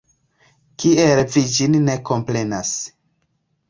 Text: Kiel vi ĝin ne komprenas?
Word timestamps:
Kiel 0.85 1.23
vi 1.35 1.45
ĝin 1.59 1.79
ne 1.87 2.01
komprenas? 2.11 2.77